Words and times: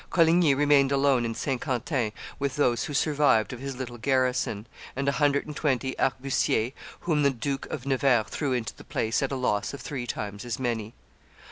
Coligny 0.09 0.55
remained 0.55 0.91
alone 0.91 1.25
in 1.25 1.35
Saint 1.35 1.61
Quentin 1.61 2.11
with 2.39 2.55
those 2.55 2.85
who 2.85 2.93
survived 2.95 3.53
of 3.53 3.59
his 3.59 3.75
little 3.77 3.99
garrison, 3.99 4.65
and 4.95 5.07
a 5.07 5.11
hundred 5.11 5.45
and 5.45 5.55
twenty 5.55 5.95
arquebusiers 5.99 6.71
whom 7.01 7.21
the 7.21 7.29
Duke 7.29 7.67
of 7.67 7.85
Nevers 7.85 8.25
threw 8.27 8.51
into 8.51 8.75
the 8.75 8.83
place 8.83 9.21
at 9.21 9.31
a 9.31 9.35
loss 9.35 9.75
of 9.75 9.81
three 9.81 10.07
times 10.07 10.43
as 10.43 10.57
many. 10.57 10.95